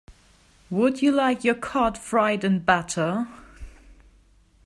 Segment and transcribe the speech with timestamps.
[0.71, 3.27] Would you like your cod fried in batter?